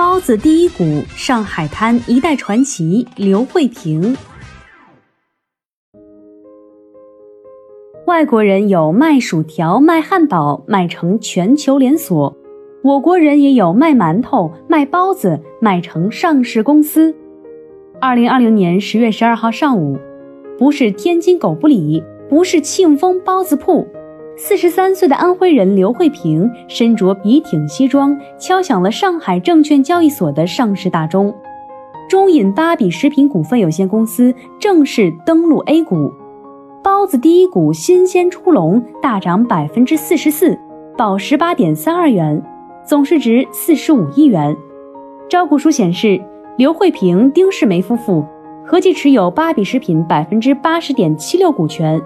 [0.00, 4.16] 包子第一股，上海滩一代传奇刘慧萍。
[8.06, 12.34] 外国人有卖薯条、卖汉堡，卖成全球连锁；
[12.82, 17.14] 我国人也有卖馒头、卖包子，卖成上市公司。
[18.00, 19.98] 二零二零年十月十二号上午，
[20.58, 23.86] 不是天津狗不理，不是庆丰包子铺。
[24.42, 31.32] 四十三岁的安徽人刘慧萍身着笔挺西装，敲响了上海证券交易所的上市大钟。
[32.08, 36.10] 中饮芭比食品股份有限公司正式登陆 A 股，
[36.82, 40.58] 包子第一股新鲜出笼，大涨百分之四十四，
[40.96, 42.42] 报十八点三二元，
[42.82, 44.56] 总市值四十五亿元。
[45.28, 46.18] 招股书显示，
[46.56, 48.24] 刘慧萍、丁世梅夫妇
[48.64, 52.00] 合计持有芭比食品百分之八十点七六股权。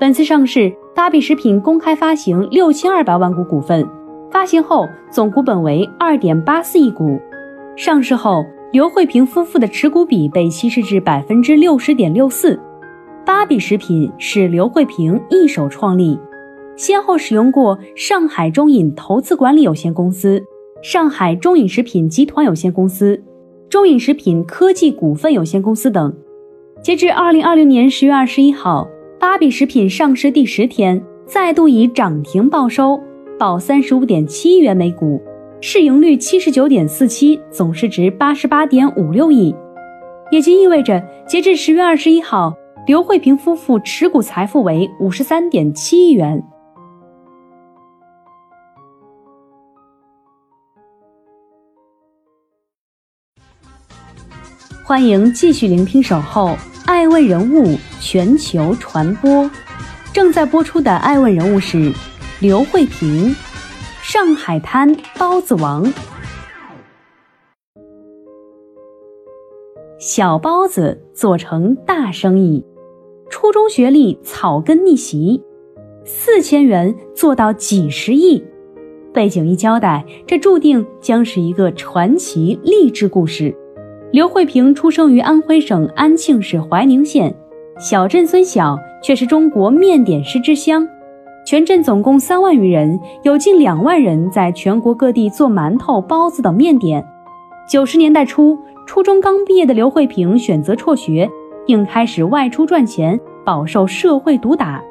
[0.00, 0.74] 本次上市。
[0.98, 3.88] 芭比食品公开发行六千二百万股股份，
[4.32, 7.20] 发行后总股本为二点八四亿股。
[7.76, 12.58] 上市后，刘慧萍夫妇的持股比被稀释至百分之六十点六四。
[13.24, 16.18] 芭比食品是刘慧萍一手创立，
[16.74, 20.42] 先后使用过上海中影投资管理有限公司、
[20.82, 23.22] 上海中影食品集团有限公司、
[23.70, 26.12] 中影食品科技股份有限公司等。
[26.82, 28.88] 截至二零二零年十月二十一号。
[29.20, 33.00] 芭比食品上市第十天，再度以涨停报收，
[33.36, 35.20] 报三十五点七亿元每股，
[35.60, 39.52] 市盈率七十九点四七，总市值八十八点五六亿，
[40.30, 42.54] 也就意味着，截至十月二十一号，
[42.86, 46.40] 刘慧萍夫妇持股财富为五十三点七亿元。
[54.84, 56.50] 欢迎继续聆听《守候》。
[56.88, 59.50] 爱问人物全球传播，
[60.10, 61.92] 正在播出的爱问人物是
[62.40, 63.36] 刘慧萍，
[64.00, 65.84] 上海滩包子王。
[69.98, 72.64] 小包子做成大生意，
[73.28, 75.42] 初中学历草根逆袭，
[76.06, 78.42] 四千元做到几十亿。
[79.12, 83.54] 背景一交代，这注定将是一个传奇励志故事。
[84.10, 87.34] 刘慧萍出生于安徽省安庆市怀宁县，
[87.78, 90.88] 小镇虽小，却是中国面点师之乡。
[91.44, 97.06] 全镇总共三万余人，有近两万人在全国各地做馒头、包子等面点。
[97.68, 101.28] 九十年代初，初中刚毕业的刘慧萍选择辍学，
[101.66, 104.82] 并开始外出赚钱，饱受社会毒打。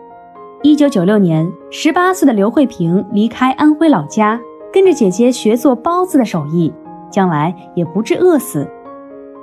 [0.61, 4.39] 一九九六年，十八岁的刘慧萍离开安徽老家，
[4.71, 6.71] 跟着姐姐学做包子的手艺，
[7.09, 8.69] 将来也不致饿死。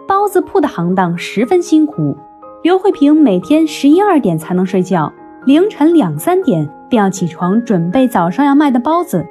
[0.06, 2.16] 包子铺的行当十分辛苦，
[2.62, 5.10] 刘慧萍每天十一二点才能睡觉，
[5.46, 9.24] 凌晨两三点便要起床准备早上要卖的包子。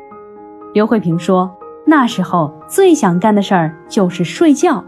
[0.73, 1.51] 刘慧萍说
[1.85, 4.83] ：“那时候最想干的事儿就是睡觉。”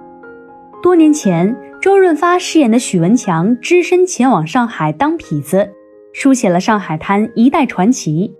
[0.81, 5.69] 多年前，周润发饰演的许文强只身前往上海当痞子，
[6.13, 8.35] 书写了上海滩一代传奇。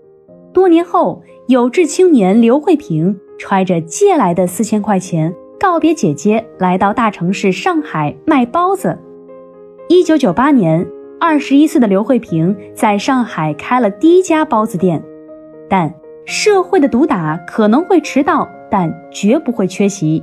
[0.52, 5.32] 多年后，有志青年刘慧萍揣着借来的四千块钱。
[5.58, 8.98] 告别姐姐，来到大城市上海卖包子。
[9.88, 10.86] 一九九八年，
[11.18, 15.02] 二十一岁的刘慧萍在上海开了第一家包子店。
[15.68, 15.92] 但
[16.26, 20.22] 社会的毒打可能会迟到，但绝不会缺席。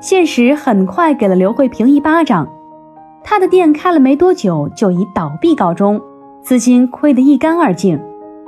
[0.00, 2.48] 现实很快给了刘慧萍一巴掌，
[3.22, 6.00] 她的店开了没多久就以倒闭告终，
[6.42, 8.00] 资金亏得一干二净。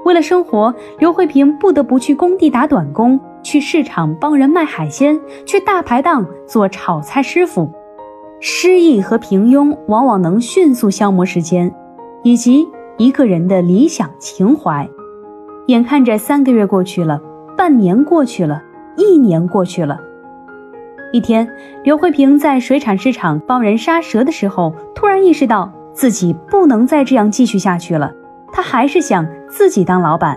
[0.05, 3.19] 为了生活，刘慧萍不得不去工地打短工。
[3.47, 7.71] 去市场帮人卖海鲜，去大排档做炒菜师傅，
[8.41, 11.73] 失意和平庸往往能迅速消磨时间，
[12.25, 12.67] 以及
[12.97, 14.91] 一个人的理想情怀。
[15.69, 17.23] 眼看着三个月过去了，
[17.57, 18.61] 半年过去了，
[18.97, 20.01] 一年过去了。
[21.13, 21.49] 一天，
[21.85, 28.13] 刘慧萍在水产市场帮人杀蛇的时候，突然意识到自己不能再这样继续下去了。
[28.51, 30.37] 她还是想自己当老板。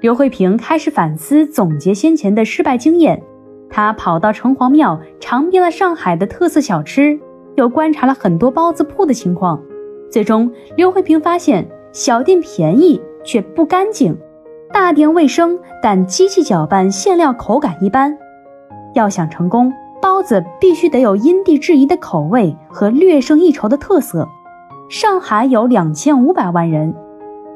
[0.00, 3.20] 刘慧萍开始反思总结先前的失败经验，
[3.68, 7.18] 她跑到城隍庙尝遍了上海的特色小吃，
[7.56, 9.60] 又观察了很多包子铺的情况。
[10.08, 14.16] 最终，刘慧萍发现小店便宜却不干净，
[14.72, 18.16] 大店卫生但机器搅拌馅料口感一般。
[18.94, 24.28] 要想成功，包子必须得有因地制宜的口味和略胜一筹的特色。
[24.88, 26.94] 上海有两千五百万人，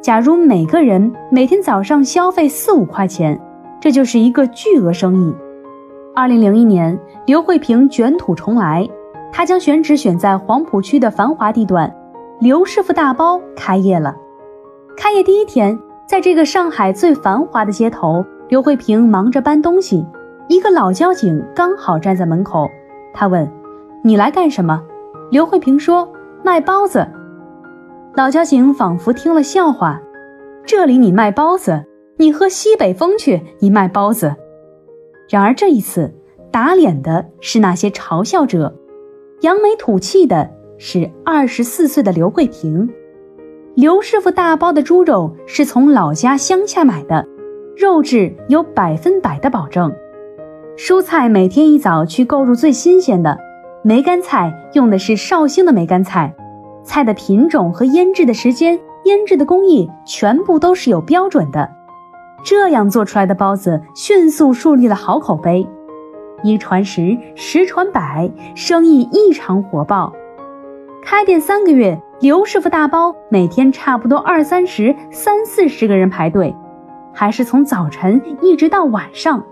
[0.03, 3.41] 假如每个人每天早上消费四五块钱，
[3.81, 5.33] 这就是一个巨额生意。
[6.13, 8.87] 二零零一年，刘慧萍卷土重来，
[9.31, 11.95] 她将选址选在黄浦区的繁华地段，
[12.41, 14.13] 刘师傅大包开业了。
[14.97, 20.05] 开业第一天，在这个上海最繁华的街头，刘慧萍忙着搬东西，
[20.49, 22.69] 一个老交警刚好站在门口，
[23.15, 23.49] 他问
[24.03, 24.83] ：“你来干什么？”
[25.31, 26.13] 刘慧萍说
[26.43, 27.07] ：“卖包子。”
[28.15, 29.99] 老交警仿佛听了笑话
[30.67, 31.83] ：“这里你卖包子？
[32.19, 33.41] 你喝西北风去！
[33.59, 34.37] 你卖包子。”
[35.31, 36.13] 然而这一次，
[36.51, 38.75] 打脸的是那些嘲笑者，
[39.41, 42.87] 扬眉吐气的是二十四岁的刘慧萍。
[43.75, 47.27] 刘师傅大包的猪肉是从老家乡下买的，
[47.75, 49.91] 肉质有百分百的保证。
[50.77, 53.39] 蔬菜每天一早去购入最新鲜的，
[53.83, 56.37] 梅干菜用的是绍兴的梅干菜。
[56.85, 61.71] 菜的品种和腌制的时间、腌制的工艺全部都是有标准的，
[62.45, 65.67] 这样做出来的包子迅速树立了好口碑。
[66.43, 70.13] 一传十，十传百，生意异常火爆。
[71.05, 76.55] 开店三个月，刘师傅大包每天差不多二三十、三四十个人排队，
[77.13, 79.45] 还是从早晨一直到晚上。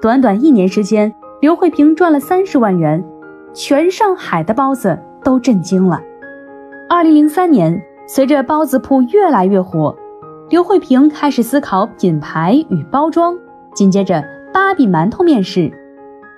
[0.00, 3.04] 短短一年时间，刘慧萍赚了三十万元，
[3.52, 6.00] 全上海的包子都震惊了。
[6.88, 9.92] 二零零三年，随着包子铺越来越火，
[10.50, 13.36] 刘慧萍开始思考品牌与包装。
[13.74, 14.22] 紧接着，
[14.54, 15.68] 芭比馒头面世。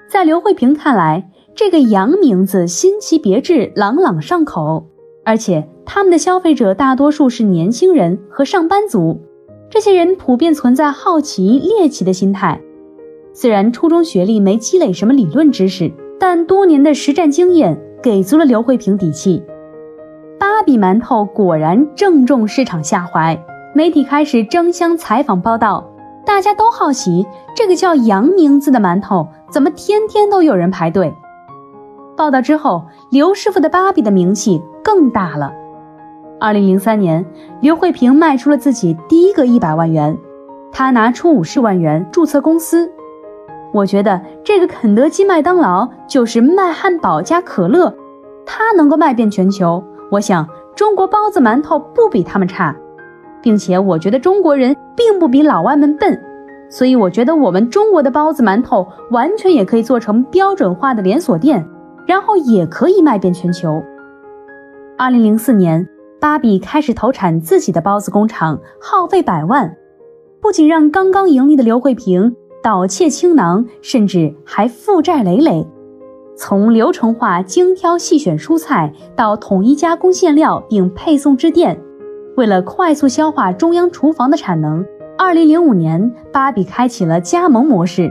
[0.08, 4.86] 在刘慧萍看来，这个洋名字新奇别致，朗朗上口，
[5.22, 9.20] 而且他们的消费者大多数是年轻人和上班族，
[9.68, 12.58] 这些人普遍存在好奇猎奇的心态。
[13.34, 19.42] 虽然初中学历没积累什么理论知识，但多年的实战经验给足了刘慧萍底气。
[20.58, 23.40] 芭比馒头果然正中市场下怀，
[23.72, 25.88] 媒体开始争相采访报道，
[26.26, 27.24] 大家都好奇
[27.54, 31.14] 这个叫杨名字的馒头怎么天天都有人排队。
[32.16, 35.52] 报道之后，刘师傅的芭比的名气更大了。
[36.40, 37.24] 二零零三年，
[37.60, 40.18] 刘慧萍卖出了自己第一个一百万元，
[40.72, 42.90] 她拿出五十万元注册公司。
[43.72, 47.94] 我觉得这个肯德基、麦当劳就是卖汉堡加可乐，
[48.44, 49.80] 它能够卖遍全球。
[50.10, 52.74] 我想中国包子馒头不比他们差，
[53.42, 56.18] 并且我觉得中国人并不比老外们笨，
[56.70, 61.66] 所以我觉得我们中国的包子馒头完全也可以做成标准化的连锁店，
[62.06, 63.82] 然后也可以卖遍全球。
[64.96, 65.86] 二零零四年，
[66.20, 69.76] 芭比开始投产自己的包子工厂，耗费百万，
[70.40, 75.66] 不仅让刚刚盈利的刘慧萍倒窃倾囊，甚至还负债累累。
[76.38, 81.76] 从流程化精挑细选蔬菜到统一加工馅料并配送至店，
[82.36, 84.86] 为了快速消化中央厨房的产能，
[85.18, 88.08] 二零零五年，芭比开启了加盟模式。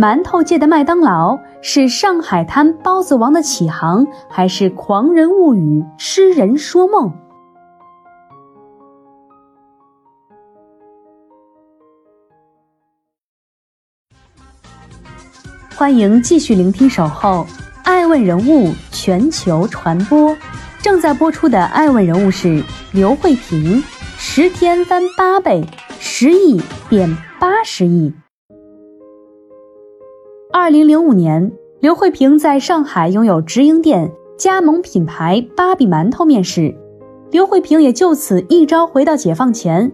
[0.00, 7.12] 馒头界的麦当劳是上海滩包子王的启航，还是狂人物语、痴人说梦？
[15.78, 17.46] 欢迎继续聆听《守候》，
[17.84, 20.36] 爱问人物全球传播。
[20.82, 22.60] 正在播出的爱问人物是
[22.92, 23.80] 刘慧萍，
[24.16, 25.64] 十天翻八倍，
[26.00, 28.12] 十亿变八十亿。
[30.52, 36.74] 二零零五年，刘慧萍在上海拥有直营店，加盟品牌芭比馒头面世。
[37.30, 39.92] 刘慧萍也就此一朝回到解放前。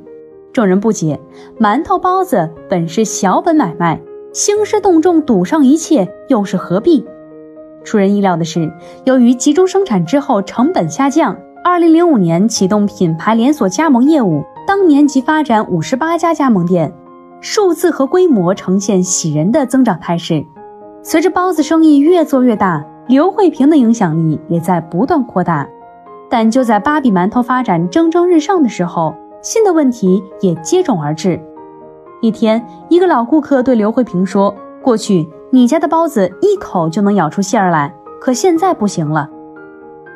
[0.51, 1.21] 众人不解，
[1.61, 4.01] 馒头包子本是小本买卖。
[4.35, 7.07] 兴师动众，赌上一切，又是何必？
[7.85, 8.69] 出人意料的是，
[9.05, 16.93] 由于集中生产之后成本下降，二零零五年启动品牌连锁加盟业务，当年即发展五十八家加盟店，
[17.41, 20.45] 数字和规模呈现喜人的增长态势。
[21.05, 25.65] 随着包子生意越做越大，刘慧萍的影响力也在不断扩大。
[26.29, 31.41] 但就在芭比馒头发展蒸蒸日上的时候，新的问题也接踵而至。
[32.25, 39.29] 一天，一个老顾客对刘慧萍说：“过去你家的包子一口就能咬出馅儿来，可现在不行了。”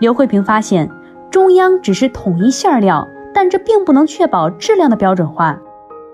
[0.00, 0.90] 刘慧萍发现，
[1.30, 5.60] 中央只是统一馅料，但这并不能确保质量的标准化。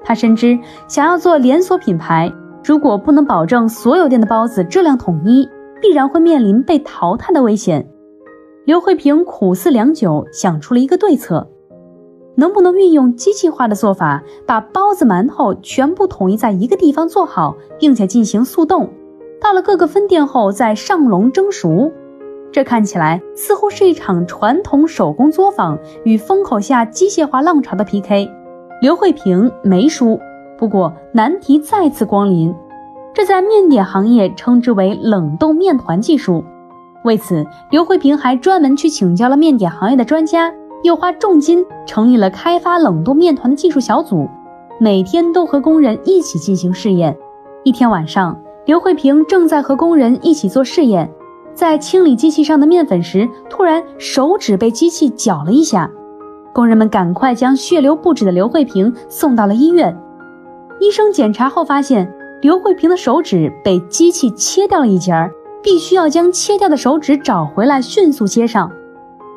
[0.02, 0.58] 他深知，
[0.88, 2.32] 想要做连锁品牌，
[2.64, 5.48] 如果不能保证所有店的包子质量统一，
[5.80, 7.88] 必然会面临被淘汰的危险。
[8.64, 11.48] 刘慧萍苦思良久，想出了一个对策。
[12.36, 18.90] 能不能运用机器化的做法，把包子、馒头全部统一在一个地方做好，并且进行速冻？
[19.40, 21.92] 到了各个分店后再上笼蒸熟。
[22.50, 28.30] 这看起来似乎是一场传统手工作坊与风口下机械化浪潮的 PK。
[28.80, 30.20] 刘慧萍没输，
[30.56, 32.54] 不过难题再次光临，
[33.12, 36.44] 这在面点行业称之为冷冻面团技术。
[37.04, 40.52] 为此，刘慧萍还专门去请教了面点行业的专家，
[40.84, 44.28] 又花重金成立了开发冷冻面团的技术小组，
[44.78, 47.16] 每天都和工人一起进行试验。
[47.62, 51.10] 一天晚上，刘慧萍正在和工人一起做试验。
[51.54, 55.90] 在清理机器上的面粉时，突然手指被机器绞了一下，
[56.52, 59.96] 工人们赶快将血流不止的刘慧萍送到了医院。
[60.80, 62.12] 医生检查后发现，
[62.42, 65.30] 刘慧萍的手指被机器切掉了一截儿，
[65.62, 68.70] 必须要将切掉的手指找回来，迅速接上。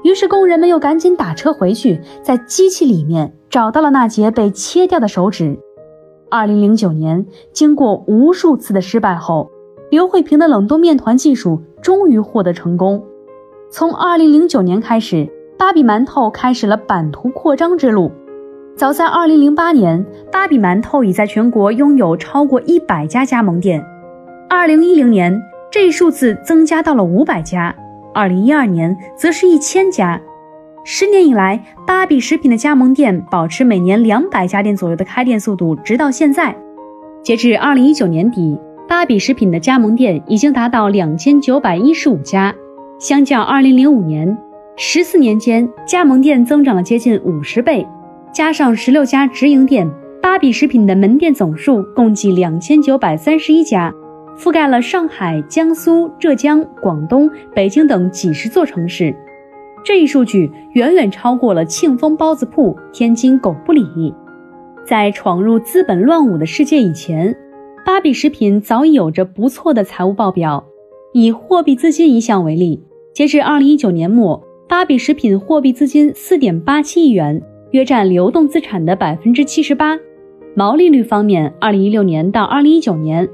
[0.07, 5.59] 于是工人们又赶紧打车回去，在机器里面找到了那节被切掉的手指。
[6.29, 9.51] 二零零九年，经过无数次的失败后。
[9.89, 13.03] 刘慧萍的冷冻面团技术终于获得成功。
[13.69, 18.09] 从2009年开始，芭比馒头开始了版图扩张之路。
[18.77, 23.85] 早在2008年，芭比馒头已在全国拥有超过100家加盟店。
[24.47, 27.75] 2010年，这一数字增加到了500家
[28.17, 30.19] ；2012年，则是一千家。
[30.83, 36.55] 十年以来，芭比食品的加盟店保持每年200家店左右的开店速度，直到现在。
[37.23, 38.59] 截至2019年底。
[38.89, 42.55] 芭比食品的加盟店已经达到两千九百一十五家，
[42.97, 44.37] 相较二零零五年，
[44.77, 47.85] 十四年间加盟店增长了接近五十倍。
[48.31, 49.85] 加上十六家直营店，
[50.21, 53.93] 芭比食品的门店总数共计两千九百三十一家，
[54.37, 59.15] 覆盖了上海、江苏、浙江、广东、北京等几十座城市。
[59.83, 64.13] 这一数据远远超过了庆丰包子铺、天津狗不理。
[64.85, 67.35] 在闯入资本乱舞的世界以前。
[67.85, 70.65] 芭比食品早已有着不错的财务报表。
[71.13, 77.41] 以货币资金一项为例，截至二零一九年末，芭比食品货币资金四点八七亿元，
[77.71, 79.97] 约占流动资产的百分之七十八。
[80.53, 83.25] 毛利率方面，二零一六年到二零一九年，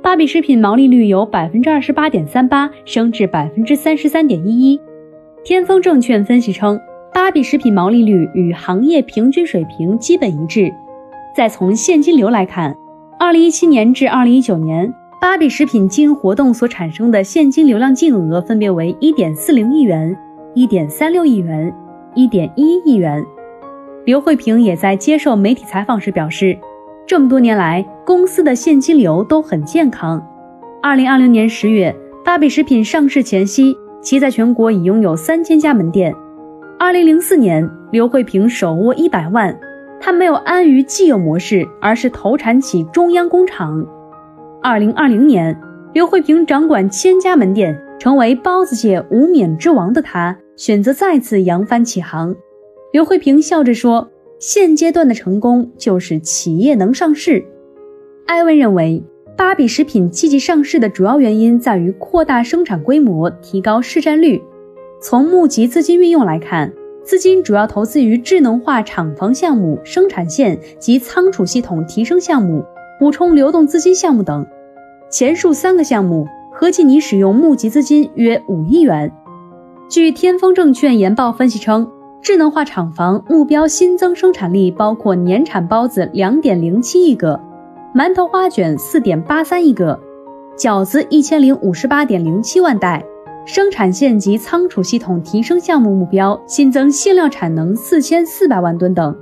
[0.00, 4.80] 芭比食品毛利率由百分之二十八点三八升至百分之三十三点一一。
[5.44, 6.78] 天风证券分析称，
[7.12, 10.72] 芭比食品毛利率与行业平均水平基本一致。
[11.36, 12.76] 再从现金流来看。
[13.20, 20.16] 二零一七年至二零一九年，芭比食品经营活动所产生的现金流量净额分别为一点四零亿元、
[20.54, 21.74] 一点三六亿元、
[22.14, 23.24] 一点一亿元。
[24.04, 26.56] 刘慧萍也在接受媒体采访时表示，
[27.08, 30.22] 这么多年来，公司的现金流都很健康。
[30.82, 36.14] 二零二零年十月，芭比食品上市前夕，其在全国已拥有三千家门店。
[36.78, 39.58] 二零零四年，刘慧萍手握一百万。
[39.98, 43.86] 他没有安于既有模式，而是投产起中央工厂。
[44.62, 45.58] 二零二零年，
[45.94, 52.36] 刘慧萍掌管千家门店，成为包子界无冕之王的她，选择再次扬帆起航。
[52.92, 57.44] 刘慧萍笑着说：“现阶段的成功就是企业能上市。”
[58.26, 59.02] 艾文认为，
[59.36, 64.42] 芭比食品积极上市的主要原因在于扩大生产规模，提高市占率。
[65.00, 66.72] 从募集资金运用来看。
[67.04, 72.62] 资金主要投资于智能化厂房项目、生产线及仓储系统提升项目、
[73.00, 74.46] 补充流动资金项目等。
[75.10, 79.10] 前述三个项目合计拟使用募集资金约五亿元。
[79.88, 87.40] 据天风证券研报分析称，智能化厂房目标新增生产力包括年产包子两点零七亿个，
[87.94, 89.98] 馒头花卷四点八三亿个，
[90.56, 93.04] 饺子一千零五十八点零七万袋。
[93.46, 99.16] 生产线及仓储系统提升项目目标新增限量产能四千四百万吨等。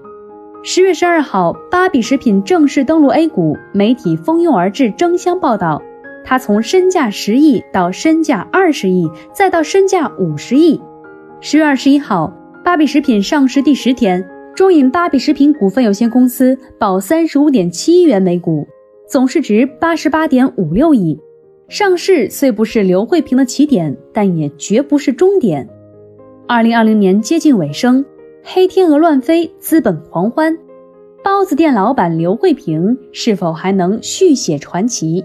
[0.65, 5.81] 十月十二号，芭比食品正式登陆 A 股，媒体蜂拥而至争相报道。
[6.25, 10.81] 它从身价十亿到身价二十亿，再到身价五十亿。
[11.41, 12.33] 十月二十一号，
[12.67, 18.67] 芭比食品上市第十天，中影芭比食品股份有限公司报三十五点七亿元每股，
[19.09, 21.17] 总市值八十八点五六亿。
[21.69, 25.69] 上市虽不是刘慧萍的起点，但也绝不是终点。
[26.49, 28.05] 二零二零年接近尾声，
[28.43, 30.59] 黑天鹅乱飞，资本狂欢，
[31.23, 35.25] 包子店老板刘慧萍是否还能续写传奇？